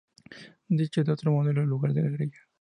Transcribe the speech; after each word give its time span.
Dicho 0.67 1.03
de 1.03 1.11
otro 1.11 1.31
modo: 1.31 1.51
El 1.51 1.57
lugar 1.57 1.93
de 1.93 2.01
la 2.01 2.09
greda. 2.09 2.37